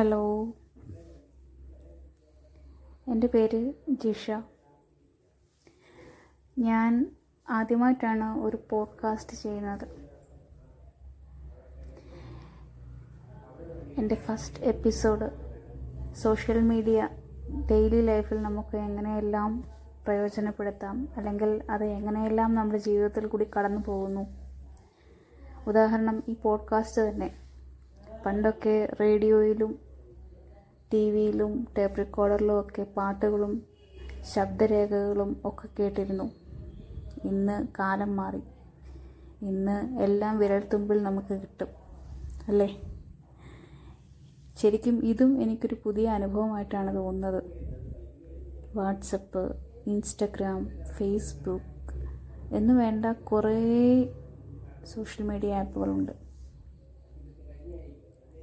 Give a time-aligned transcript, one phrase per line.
[0.00, 0.52] Hello.
[3.08, 4.30] എന്റെ പേര് ജിഷ.
[6.58, 7.16] ഞാൻ
[7.50, 9.84] ആദ്യമായിട്ടാണ് ഒരു പോഡ്കാസ്റ്റ് ചെയ്യുന്നത്.
[13.98, 15.30] എന്റെ first episode
[16.14, 17.08] social media
[17.70, 19.64] daily ലൈഫിൽ നമുക്ക് എങ്ങനെയെല്ലാം
[20.04, 24.26] പ്രയോജനപ്പെടുത്താം അല്ലെങ്കിൽ അത് എങ്ങനെയെല്ലാം നമ്മുടെ ജീവിതത്തിൽ കൂടി കടന്നു പോകുന്നു.
[25.66, 27.34] ഉദാഹരണം ഈ പോഡ്കാസ്റ്റ് തന്നെ.
[28.26, 29.89] പണ്ടൊക്കെ റേഡിയോയിലും
[30.92, 33.62] ടി വിയിലും ടേപ്പ് റെക്കോർഡറിലും ഒക്കെ പാട്ടുകളും
[34.34, 36.24] ശബ്ദരേഖകളും ഒക്കെ കേട്ടിരുന്നു.
[37.24, 38.40] ഇന്ന് കാലം മാറി.
[39.42, 41.68] ഇന്ന് എല്ലാം വിരൽത്തുമ്പിൽ നമുക്ക് കിട്ടും.
[42.48, 42.82] അല്ലേ?
[44.56, 47.42] ശരിക്കും ഇതും എനിക്കൊരു പുതിയ അനുഭവമായിട്ടാണ് തോന്നുന്നത്.
[48.74, 52.10] വാട്സപ്പ് ഇൻസ്റ്റഗ്രാം ഫേസ്ബുക്ക്
[52.54, 54.04] എന്ന് വേണ്ട കുറേ
[54.84, 56.12] സോഷ്യൽ മീഡിയ ആപ്പുകളുണ്ട്.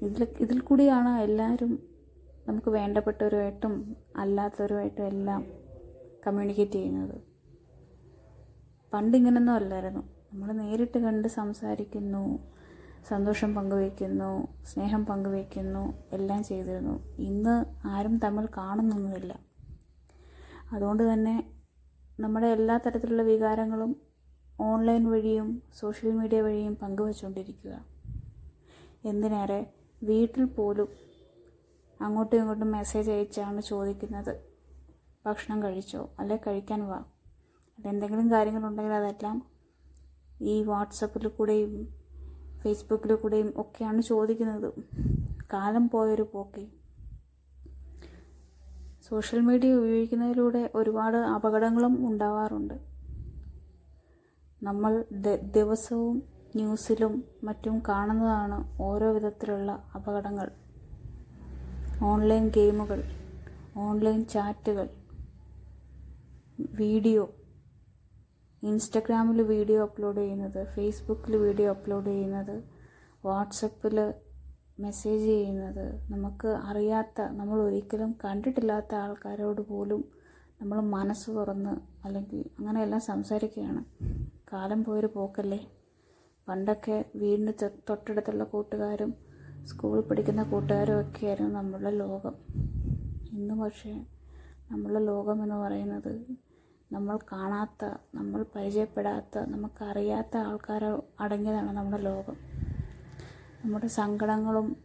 [0.02, 1.97] ഇതിൽ ഇതിൽ കൂടിയാണ് എല്ലാവരും
[2.48, 5.46] നമുക്ക് വേണ്ടപ്പെട്ടവരുമായിട്ടും അല്ലാത്തവരുമായിട്ടും എല്ലാം
[6.28, 7.22] കമ്മ്യൂണിക്കേറ്റ് ചെയ്യുന്നത്.
[8.94, 10.00] പണ്ട് ഇങ്ങനൊന്നും അല്ലായിരുന്നു.
[10.34, 12.40] നമ്മൾ നേരിട്ട് കണ്ട് സംസാരിക്കുന്നു
[13.08, 17.16] സന്തോഷം പങ്കുവയ്ക്കുന്നു സ്നേഹം പങ്കുവയ്ക്കുന്നു എല്ലാം ചെയ്തിരുന്നു.
[17.18, 19.40] ഇന്ന് ആരും തമ്മിൽ കാണുന്നൊന്നുമില്ല.
[20.72, 21.52] അതുകൊണ്ട് തന്നെ
[22.20, 24.02] നമ്മുടെ എല്ലാ തരത്തിലുള്ള വികാരങ്ങളും
[24.60, 27.86] ഓൺലൈൻ വഴിയും സോഷ്യൽ മീഡിയ വഴിയും പങ്കുവച്ചുകൊണ്ടിരിക്കുക
[29.06, 29.68] എന്തിനേറെ?
[30.04, 31.07] വീട്ടിൽ പോലും
[32.02, 34.40] അങ്ങോട്ടും ഇങ്ങോട്ടും മെസ്സേജ് അയച്ചാണ് ചോദിക്കുന്നത്.
[35.26, 36.10] ഭക്ഷണം കഴിച്ചോ?
[36.20, 36.98] അല്ലെ കഴിക്കാൻ വാ.
[36.98, 39.46] അല്ലെ എന്തെങ്കിലും കാര്യങ്ങളുണ്ടെങ്കിൽ അതെല്ലാം
[40.42, 41.88] ഈ വാട്സപ്പിൽ കൂടെയും
[42.60, 44.74] ഫേസ്ബുക്കിൽ കൂടെയും ഒക്കെയാണ് ചോദിക്കുന്നത്.
[45.54, 46.68] കാലം പോയൊരു പോക്കെ.
[49.10, 52.74] സോഷ്യൽ മീഡിയ ഉപയോഗിക്കുന്നതിലൂടെ ഒരുപാട് അപകടങ്ങളും ഉണ്ടാവാറുണ്ട്.
[54.64, 55.06] നമ്മൾ
[55.44, 56.24] ദിവസവും
[56.56, 60.52] ന്യൂസിലും മറ്റും കാണുന്നതാണ് ഓരോ വിധത്തിലുള്ള അപകടങ്ങൾ.
[62.06, 63.00] ഓൺലൈൻ ഗെയിമുകൾ
[63.76, 64.88] ഓൺലൈൻ ചാറ്റുകൾ
[66.76, 67.24] വീഡിയോ
[68.64, 72.56] ഇൻസ്റ്റഗ്രാമിൽ വീഡിയോ അപ്ലോഡ് ചെയ്യുന്നത് ഫേസ്ബുക്കിൽ വീഡിയോ അപ്ലോഡ് ചെയ്യുന്നത്
[73.24, 73.98] വാട്സപ്പിൽ
[74.80, 80.04] മെസ്സേജ് ചെയ്യുന്നത് നമുക്ക് അറിയാത്ത നമ്മൾ ഒരിക്കലും കണ്ടിട്ടില്ലാത്ത ആൾക്കാരോട് പോലും
[80.62, 81.74] നമ്മൾ മനസ്സ് തുറന്ന്
[82.06, 83.82] അല്ലെങ്കിൽ അങ്ങനെയെല്ലാം സംസാരിക്കുകയാണ്.
[84.54, 85.60] കാലം പോയൊരു പോക്കല്ലേ?
[86.48, 87.54] പണ്ടൊക്കെ വീടിന്
[87.90, 89.14] തൊട്ടടുത്തുള്ള കൂട്ടുകാരും
[89.68, 92.36] സ്കൂളിൽ പഠിക്കുന്ന കൂട്ടുകാരും ഒക്കെയായിരുന്നു നമ്മളുടെ ലോകം.
[93.32, 94.06] ഇന്ന് പക്ഷേ
[94.72, 96.26] നമ്മളുടെ ലോകം എന്ന് പറയുന്നത്
[96.92, 97.86] നമ്മൾ കാണാത്ത
[98.16, 102.36] നമ്മൾ പരിചയപ്പെടാത്ത നമുക്കറിയാത്ത ആൾക്കാർ അടങ്ങിയതാണ് നമ്മുടെ ലോകം.
[103.66, 104.78] നമ്മുടെ സങ്കടങ്ങളും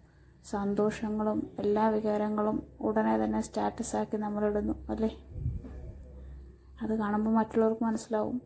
[0.44, 5.25] സന്തോഷങ്ങളും എല്ലാ വികാരങ്ങളും ഉടനെ തന്നെ സ്റ്റാറ്റസാക്കി നമ്മളിടുന്നു അല്ലേ?
[6.82, 8.42] അത് കാണുമ്പോൾ മറ്റുള്ളവർക്ക് മനസ്സിലാവും.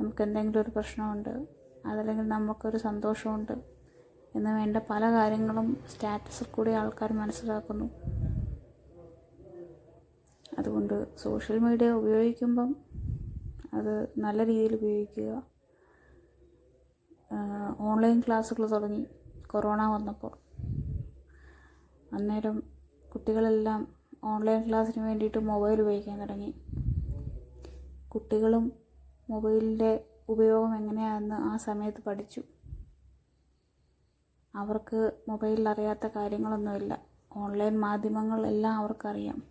[0.00, 1.48] നമുക്ക് എന്തെങ്കിലും ഒരു പ്രശ്നമുണ്ട്
[1.86, 3.77] അതല്ലെങ്കിൽ നമുക്കൊരു സന്തോഷമുണ്ട്.
[4.38, 7.86] എന്ന് വേണ്ട പല കാര്യങ്ങളും സ്റ്റാറ്റസിൽ കൂടി ആൾക്കാർ മനസ്സിലാക്കുന്നു.
[10.58, 12.76] അതുകൊണ്ട് സോഷ്യൽ മീഡിയ ഉപയോഗിക്കുമ്പം
[13.74, 15.42] അത് നല്ല രീതിയിൽ ഉപയോഗിക്കുക.
[17.80, 19.06] ഓൺലൈൻ ക്ലാസ്സുകൾ തുടങ്ങി
[19.46, 20.34] കൊറോണ വന്നപ്പോൾ.
[22.12, 22.62] അന്നേരം
[23.14, 23.80] കുട്ടികളെല്ലാം
[24.24, 26.50] ഓൺലൈൻ ക്ലാസ്സിന് വേണ്ടിയിട്ട് മൊബൈൽ ഉപയോഗിക്കാൻ തുടങ്ങി.
[28.08, 28.72] കുട്ടികളും
[29.30, 32.42] മൊബൈലിന്റെ ഉപയോഗം എങ്ങനെയാണെന്ന് ആ സമയത്ത് പഠിച്ചു.
[34.58, 37.02] അവർക്ക് മൊബൈലിൽ അറിയാത്ത കാര്യങ്ങളൊന്നുമില്ല.
[37.36, 39.42] ഓൺലൈൻ മാധ്യമങ്ങളെല്ലാം അവർക്കറിയാം.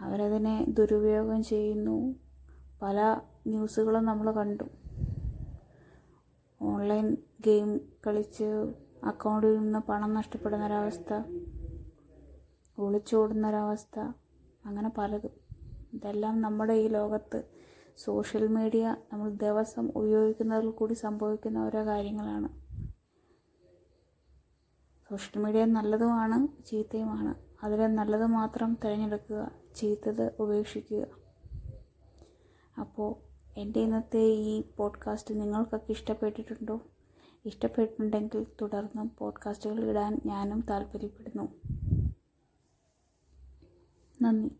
[0.00, 2.14] അവരതിനെ ദുരുപയോഗം ചെയ്യുന്നു.
[2.82, 4.64] പല ന്യൂസുകളും നമ്മൾ കണ്ടു.
[6.62, 7.16] ഓൺലൈൻ
[7.46, 8.72] ഗെയിം കളിച്ച്
[9.04, 11.22] അക്കൗണ്ടിൽ നിന്ന് പണം നഷ്ടപ്പെടുന്നൊരവസ്ഥ
[12.78, 14.00] ഒളിച്ചോടുന്നൊരവസ്ഥ
[14.64, 15.30] അങ്ങനെ പലതും.
[15.92, 17.42] ഇതെല്ലാം നമ്മുടെ ഈ ലോകത്ത്
[17.96, 22.67] സോഷ്യൽ മീഡിയ നമ്മൾ ദിവസം ഉപയോഗിക്കുന്നതിൽ കൂടി സംഭവിക്കുന്ന ഓരോ കാര്യങ്ങളാണ്.
[25.10, 27.34] സോഷ്യൽ മീഡിയ നല്ലതുമാണ് ചീത്തയുമാണ്.
[27.64, 31.06] അതിൽ നല്ലത് മാത്രം തിരഞ്ഞെടുക്കുക ചീത്തത് ഉപേക്ഷിക്കുക.
[32.80, 33.16] അപ്പോൾ
[33.56, 36.80] എന്റെ ഇന്നത്തെ ഈ പോഡ്കാസ്റ്റ് നിങ്ങൾക്കൊക്കെ ഇഷ്ടപ്പെട്ടിട്ടുണ്ടോ?
[37.44, 41.48] ഇഷ്ടപ്പെട്ടിട്ടുണ്ടെങ്കിൽ തുടർന്നും പോഡ്കാസ്റ്റുകൾ ഇടാൻ ഞാനും താല്പര്യപ്പെടുന്നു.
[44.22, 44.50] നന്ദി.